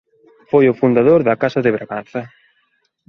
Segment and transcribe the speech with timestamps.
[0.49, 2.21] Foi o fundador da casa de Braganza.